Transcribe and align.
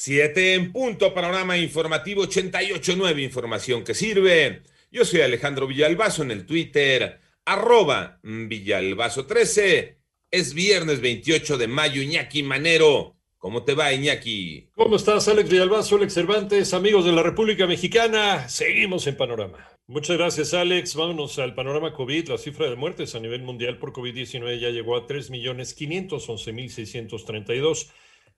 Siete 0.00 0.54
en 0.54 0.70
punto, 0.70 1.12
panorama 1.12 1.58
informativo 1.58 2.22
88.9, 2.22 3.20
información 3.20 3.82
que 3.82 3.94
sirve. 3.94 4.62
Yo 4.92 5.04
soy 5.04 5.22
Alejandro 5.22 5.66
Villalbazo 5.66 6.22
en 6.22 6.30
el 6.30 6.46
Twitter, 6.46 7.18
arroba 7.44 8.20
Villalbazo13. 8.22 9.96
Es 10.30 10.54
viernes 10.54 11.00
28 11.00 11.58
de 11.58 11.66
mayo, 11.66 12.00
Iñaki 12.00 12.44
Manero. 12.44 13.16
¿Cómo 13.38 13.64
te 13.64 13.74
va, 13.74 13.92
Iñaki? 13.92 14.68
¿Cómo 14.76 14.94
estás, 14.94 15.26
Alex 15.26 15.50
Villalbazo, 15.50 15.96
Alex 15.96 16.14
Cervantes, 16.14 16.74
amigos 16.74 17.04
de 17.04 17.10
la 17.10 17.24
República 17.24 17.66
Mexicana? 17.66 18.48
Seguimos 18.48 19.04
en 19.08 19.16
panorama. 19.16 19.68
Muchas 19.88 20.16
gracias, 20.16 20.54
Alex. 20.54 20.94
Vámonos 20.94 21.40
al 21.40 21.56
panorama 21.56 21.92
COVID. 21.92 22.28
La 22.28 22.38
cifra 22.38 22.70
de 22.70 22.76
muertes 22.76 23.16
a 23.16 23.20
nivel 23.20 23.42
mundial 23.42 23.78
por 23.78 23.92
COVID-19 23.92 24.60
ya 24.60 24.70
llegó 24.70 24.96
a 24.96 25.08
3.511.632. 25.08 27.90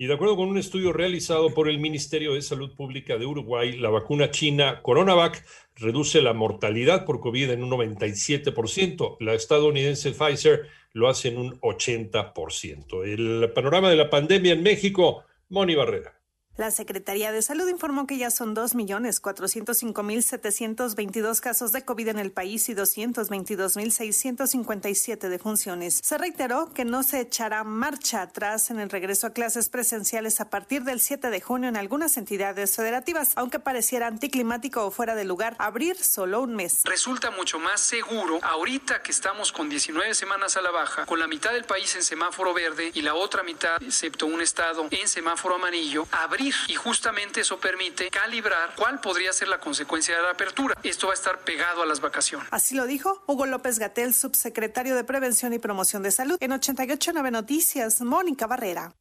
Y 0.00 0.06
de 0.06 0.14
acuerdo 0.14 0.34
con 0.34 0.48
un 0.48 0.58
estudio 0.58 0.92
realizado 0.92 1.54
por 1.54 1.68
el 1.68 1.78
Ministerio 1.78 2.34
de 2.34 2.42
Salud 2.42 2.74
Pública 2.74 3.16
de 3.16 3.26
Uruguay, 3.26 3.76
la 3.76 3.90
vacuna 3.90 4.32
china 4.32 4.82
CoronaVac 4.82 5.46
reduce 5.76 6.20
la 6.20 6.32
mortalidad 6.32 7.04
por 7.04 7.20
COVID 7.20 7.50
en 7.50 7.62
un 7.62 7.70
97%. 7.70 9.18
La 9.20 9.34
estadounidense 9.34 10.10
Pfizer 10.10 10.66
lo 10.94 11.08
hace 11.08 11.28
en 11.28 11.38
un 11.38 11.60
80%. 11.60 13.04
El 13.04 13.52
panorama 13.52 13.88
de 13.88 13.96
la 13.96 14.10
pandemia 14.10 14.54
en 14.54 14.64
México, 14.64 15.22
Moni 15.48 15.76
Barrera. 15.76 16.21
La 16.58 16.70
Secretaría 16.70 17.32
de 17.32 17.40
Salud 17.40 17.66
informó 17.66 18.06
que 18.06 18.18
ya 18.18 18.30
son 18.30 18.54
2.405.722 18.54 21.40
casos 21.40 21.72
de 21.72 21.82
COVID 21.82 22.08
en 22.08 22.18
el 22.18 22.30
país 22.30 22.68
y 22.68 22.74
222.657 22.74 25.30
defunciones. 25.30 25.98
Se 26.02 26.18
reiteró 26.18 26.70
que 26.74 26.84
no 26.84 27.02
se 27.04 27.20
echará 27.20 27.64
marcha 27.64 28.20
atrás 28.20 28.70
en 28.70 28.80
el 28.80 28.90
regreso 28.90 29.28
a 29.28 29.32
clases 29.32 29.70
presenciales 29.70 30.42
a 30.42 30.50
partir 30.50 30.84
del 30.84 31.00
7 31.00 31.30
de 31.30 31.40
junio 31.40 31.70
en 31.70 31.78
algunas 31.78 32.18
entidades 32.18 32.76
federativas, 32.76 33.30
aunque 33.36 33.58
pareciera 33.58 34.06
anticlimático 34.06 34.84
o 34.84 34.90
fuera 34.90 35.14
de 35.14 35.24
lugar 35.24 35.56
abrir 35.58 35.96
solo 35.96 36.42
un 36.42 36.54
mes. 36.54 36.82
Resulta 36.84 37.30
mucho 37.30 37.58
más 37.60 37.80
seguro 37.80 38.40
ahorita 38.42 39.00
que 39.00 39.12
estamos 39.12 39.52
con 39.52 39.70
19 39.70 40.12
semanas 40.12 40.58
a 40.58 40.60
la 40.60 40.70
baja, 40.70 41.06
con 41.06 41.18
la 41.18 41.26
mitad 41.26 41.54
del 41.54 41.64
país 41.64 41.96
en 41.96 42.02
semáforo 42.02 42.52
verde 42.52 42.90
y 42.92 43.00
la 43.00 43.14
otra 43.14 43.42
mitad, 43.42 43.82
excepto 43.82 44.26
un 44.26 44.42
estado, 44.42 44.86
en 44.90 45.08
semáforo 45.08 45.54
amarillo, 45.54 46.06
abrir 46.10 46.41
y 46.68 46.74
justamente 46.74 47.40
eso 47.40 47.58
permite 47.58 48.10
calibrar 48.10 48.74
cuál 48.76 49.00
podría 49.00 49.32
ser 49.32 49.48
la 49.48 49.58
consecuencia 49.58 50.16
de 50.16 50.22
la 50.22 50.30
apertura. 50.30 50.74
Esto 50.82 51.06
va 51.06 51.12
a 51.12 51.14
estar 51.14 51.38
pegado 51.40 51.82
a 51.82 51.86
las 51.86 52.00
vacaciones. 52.00 52.48
Así 52.50 52.74
lo 52.74 52.86
dijo 52.86 53.22
Hugo 53.26 53.46
López 53.46 53.78
Gatel, 53.78 54.14
subsecretario 54.14 54.94
de 54.94 55.04
Prevención 55.04 55.52
y 55.52 55.58
Promoción 55.58 56.02
de 56.02 56.10
Salud. 56.10 56.36
En 56.40 56.52
889 56.52 57.30
Noticias, 57.30 58.00
Mónica 58.00 58.46
Barrera. 58.46 58.94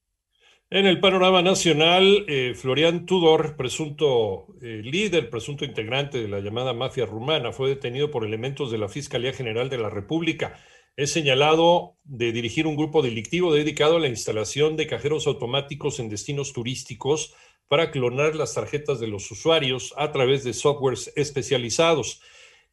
En 0.70 0.86
el 0.86 1.02
panorama 1.02 1.42
nacional, 1.42 2.24
eh, 2.30 2.54
Florian 2.56 3.06
Tudor, 3.06 3.58
presunto 3.58 4.48
eh, 4.62 4.82
líder, 4.82 5.30
presunto 5.30 5.66
integrante 5.66 6.22
de 6.22 6.30
la 6.30 6.40
llamada 6.40 6.72
mafia 6.74 7.06
rumana, 7.06 7.52
fue 7.52 7.68
detenido 7.68 8.10
por 8.10 8.24
elementos 8.26 8.72
de 8.72 8.78
la 8.78 8.88
Fiscalía 8.88 9.34
General 9.34 9.70
de 9.70 9.78
la 9.78 9.90
República 9.90 10.58
es 10.96 11.12
señalado 11.12 11.98
de 12.04 12.32
dirigir 12.32 12.68
un 12.68 12.76
grupo 12.76 13.02
delictivo 13.02 13.54
dedicado 13.54 13.98
a 13.98 14.00
la 14.00 14.08
instalación 14.08 14.76
de 14.76 14.88
cajeros 14.88 15.28
automáticos 15.28 16.00
en 16.00 16.10
destinos 16.10 16.54
turísticos 16.54 17.34
para 17.68 17.92
clonar 17.92 18.36
las 18.36 18.54
tarjetas 18.54 19.00
de 19.00 19.08
los 19.08 19.32
usuarios 19.32 19.94
a 19.98 20.12
través 20.12 20.44
de 20.44 20.54
softwares 20.54 21.14
especializados. 21.16 22.22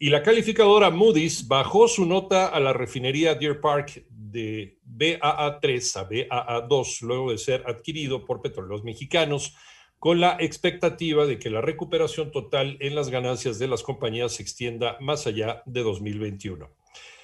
Y 0.00 0.10
la 0.10 0.22
calificadora 0.22 0.90
Moody's 0.90 1.46
bajó 1.46 1.88
su 1.88 2.06
nota 2.06 2.46
a 2.46 2.60
la 2.60 2.72
refinería 2.72 3.34
Deer 3.34 3.60
Park 3.60 4.04
de 4.10 4.78
BAA3 4.84 5.96
a 5.96 6.08
BAA2 6.68 7.02
luego 7.02 7.30
de 7.30 7.38
ser 7.38 7.64
adquirido 7.66 8.24
por 8.24 8.42
petróleos 8.42 8.84
mexicanos 8.84 9.54
con 9.98 10.20
la 10.20 10.36
expectativa 10.38 11.26
de 11.26 11.38
que 11.38 11.50
la 11.50 11.60
recuperación 11.60 12.30
total 12.30 12.76
en 12.80 12.94
las 12.94 13.08
ganancias 13.08 13.58
de 13.58 13.68
las 13.68 13.82
compañías 13.82 14.32
se 14.32 14.42
extienda 14.42 14.96
más 15.00 15.26
allá 15.26 15.62
de 15.66 15.82
2021. 15.82 16.77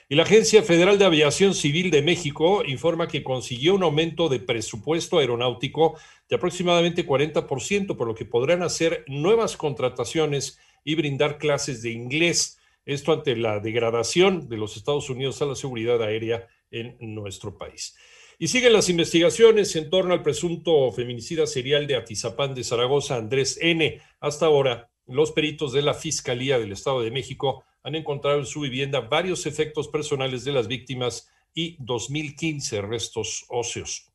Y 0.08 0.16
la 0.16 0.24
Agencia 0.24 0.62
Federal 0.62 0.98
de 0.98 1.06
Aviación 1.06 1.54
Civil 1.54 1.90
de 1.90 2.02
México 2.02 2.62
informa 2.64 3.08
que 3.08 3.24
consiguió 3.24 3.74
un 3.74 3.82
aumento 3.82 4.28
de 4.28 4.38
presupuesto 4.38 5.18
aeronáutico 5.18 5.98
de 6.28 6.36
aproximadamente 6.36 7.06
40%, 7.06 7.96
por 7.96 8.06
lo 8.06 8.14
que 8.14 8.26
podrán 8.26 8.62
hacer 8.62 9.04
nuevas 9.08 9.56
contrataciones 9.56 10.58
y 10.84 10.94
brindar 10.94 11.38
clases 11.38 11.80
de 11.82 11.90
inglés. 11.90 12.58
Esto 12.84 13.12
ante 13.12 13.34
la 13.34 13.60
degradación 13.60 14.48
de 14.48 14.58
los 14.58 14.76
Estados 14.76 15.08
Unidos 15.08 15.40
a 15.40 15.46
la 15.46 15.54
seguridad 15.54 16.02
aérea 16.02 16.48
en 16.70 16.96
nuestro 17.14 17.56
país. 17.56 17.96
Y 18.38 18.48
siguen 18.48 18.72
las 18.72 18.88
investigaciones 18.88 19.76
en 19.76 19.88
torno 19.88 20.12
al 20.12 20.22
presunto 20.22 20.90
feminicida 20.92 21.46
serial 21.46 21.86
de 21.86 21.96
Atizapán 21.96 22.54
de 22.54 22.64
Zaragoza, 22.64 23.16
Andrés 23.16 23.58
N. 23.60 24.00
Hasta 24.20 24.46
ahora, 24.46 24.90
los 25.06 25.32
peritos 25.32 25.72
de 25.72 25.82
la 25.82 25.94
Fiscalía 25.94 26.58
del 26.58 26.72
Estado 26.72 27.02
de 27.02 27.10
México 27.10 27.64
han 27.82 27.94
encontrado 27.94 28.38
en 28.38 28.46
su 28.46 28.60
vivienda 28.60 29.00
varios 29.00 29.46
efectos 29.46 29.88
personales 29.88 30.44
de 30.44 30.52
las 30.52 30.68
víctimas 30.68 31.28
y 31.54 31.76
2.015 31.78 32.82
restos 32.82 33.44
óseos. 33.48 34.10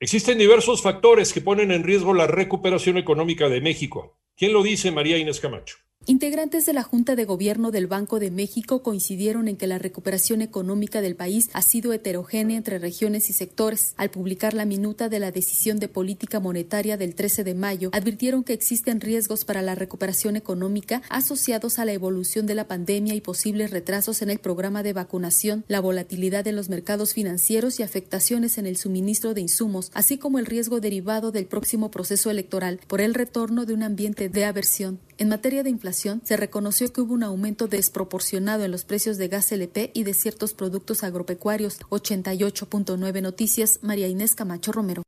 Existen 0.00 0.38
diversos 0.38 0.82
factores 0.82 1.32
que 1.32 1.40
ponen 1.40 1.70
en 1.70 1.82
riesgo 1.82 2.12
la 2.12 2.26
recuperación 2.26 2.98
económica 2.98 3.48
de 3.48 3.60
México. 3.60 4.18
¿Quién 4.36 4.52
lo 4.52 4.62
dice, 4.62 4.90
María 4.90 5.16
Inés 5.16 5.40
Camacho? 5.40 5.83
Integrantes 6.06 6.66
de 6.66 6.74
la 6.74 6.82
Junta 6.82 7.16
de 7.16 7.24
Gobierno 7.24 7.70
del 7.70 7.86
Banco 7.86 8.20
de 8.20 8.30
México 8.30 8.82
coincidieron 8.82 9.48
en 9.48 9.56
que 9.56 9.66
la 9.66 9.78
recuperación 9.78 10.42
económica 10.42 11.00
del 11.00 11.16
país 11.16 11.48
ha 11.54 11.62
sido 11.62 11.94
heterogénea 11.94 12.58
entre 12.58 12.78
regiones 12.78 13.30
y 13.30 13.32
sectores. 13.32 13.94
Al 13.96 14.10
publicar 14.10 14.52
la 14.52 14.66
minuta 14.66 15.08
de 15.08 15.18
la 15.18 15.32
decisión 15.32 15.78
de 15.78 15.88
política 15.88 16.40
monetaria 16.40 16.98
del 16.98 17.14
13 17.14 17.42
de 17.44 17.54
mayo, 17.54 17.88
advirtieron 17.94 18.44
que 18.44 18.52
existen 18.52 19.00
riesgos 19.00 19.46
para 19.46 19.62
la 19.62 19.74
recuperación 19.74 20.36
económica 20.36 21.00
asociados 21.08 21.78
a 21.78 21.86
la 21.86 21.94
evolución 21.94 22.44
de 22.44 22.54
la 22.54 22.68
pandemia 22.68 23.14
y 23.14 23.22
posibles 23.22 23.70
retrasos 23.70 24.20
en 24.20 24.28
el 24.28 24.40
programa 24.40 24.82
de 24.82 24.92
vacunación, 24.92 25.64
la 25.68 25.80
volatilidad 25.80 26.46
en 26.46 26.56
los 26.56 26.68
mercados 26.68 27.14
financieros 27.14 27.80
y 27.80 27.82
afectaciones 27.82 28.58
en 28.58 28.66
el 28.66 28.76
suministro 28.76 29.32
de 29.32 29.40
insumos, 29.40 29.90
así 29.94 30.18
como 30.18 30.38
el 30.38 30.44
riesgo 30.44 30.80
derivado 30.80 31.32
del 31.32 31.46
próximo 31.46 31.90
proceso 31.90 32.30
electoral 32.30 32.78
por 32.88 33.00
el 33.00 33.14
retorno 33.14 33.64
de 33.64 33.72
un 33.72 33.82
ambiente 33.82 34.28
de 34.28 34.44
aversión. 34.44 35.00
En 35.16 35.28
materia 35.28 35.62
de 35.62 35.70
inflación, 35.70 36.22
se 36.24 36.36
reconoció 36.36 36.92
que 36.92 37.00
hubo 37.00 37.14
un 37.14 37.22
aumento 37.22 37.68
desproporcionado 37.68 38.64
en 38.64 38.72
los 38.72 38.84
precios 38.84 39.16
de 39.16 39.28
gas 39.28 39.52
LP 39.52 39.92
y 39.94 40.02
de 40.02 40.12
ciertos 40.12 40.54
productos 40.54 41.04
agropecuarios. 41.04 41.78
88.9 41.90 43.22
Noticias, 43.22 43.78
María 43.82 44.08
Inés 44.08 44.34
Camacho 44.34 44.72
Romero. 44.72 45.04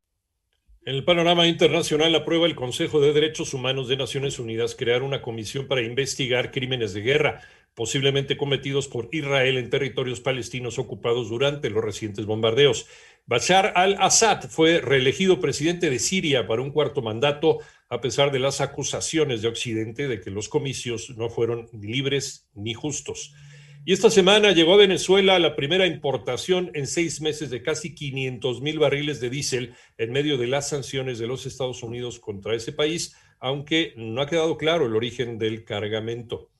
En 0.84 0.94
el 0.94 1.04
panorama 1.04 1.48
internacional, 1.48 2.14
aprueba 2.14 2.46
el 2.46 2.54
Consejo 2.54 3.00
de 3.00 3.12
Derechos 3.12 3.52
Humanos 3.52 3.88
de 3.88 3.96
Naciones 3.96 4.38
Unidas 4.38 4.76
crear 4.76 5.02
una 5.02 5.20
comisión 5.20 5.66
para 5.66 5.82
investigar 5.82 6.52
crímenes 6.52 6.94
de 6.94 7.00
guerra, 7.00 7.42
posiblemente 7.76 8.38
cometidos 8.38 8.88
por 8.88 9.10
Israel 9.12 9.58
en 9.58 9.68
territorios 9.68 10.20
palestinos 10.20 10.78
ocupados 10.78 11.28
durante 11.28 11.68
los 11.68 11.84
recientes 11.84 12.24
bombardeos. 12.24 12.86
Bashar 13.26 13.74
al-Assad 13.76 14.48
fue 14.48 14.80
reelegido 14.80 15.40
presidente 15.40 15.90
de 15.90 15.98
Siria 15.98 16.46
para 16.46 16.62
un 16.62 16.70
cuarto 16.70 17.02
mandato 17.02 17.58
a 17.90 18.00
pesar 18.00 18.32
de 18.32 18.38
las 18.38 18.62
acusaciones 18.62 19.42
de 19.42 19.48
Occidente 19.48 20.08
de 20.08 20.22
que 20.22 20.30
los 20.30 20.48
comicios 20.48 21.10
no 21.18 21.28
fueron 21.28 21.68
libres 21.72 22.48
ni 22.54 22.72
justos. 22.72 23.34
Y 23.84 23.92
esta 23.92 24.10
semana 24.10 24.52
llegó 24.52 24.72
a 24.72 24.78
Venezuela 24.78 25.38
la 25.38 25.54
primera 25.54 25.86
importación 25.86 26.70
en 26.72 26.86
seis 26.86 27.20
meses 27.20 27.50
de 27.50 27.62
casi 27.62 27.94
500 27.94 28.62
mil 28.62 28.78
barriles 28.78 29.20
de 29.20 29.28
diésel 29.28 29.74
en 29.98 30.12
medio 30.12 30.38
de 30.38 30.46
las 30.46 30.70
sanciones 30.70 31.18
de 31.18 31.26
los 31.26 31.44
Estados 31.44 31.82
Unidos 31.82 32.18
contra 32.20 32.54
ese 32.54 32.72
país, 32.72 33.14
aunque 33.38 33.92
no 33.96 34.22
ha 34.22 34.26
quedado 34.26 34.56
claro 34.56 34.86
el 34.86 34.96
origen 34.96 35.38
del 35.38 35.64
cargamento. 35.64 36.50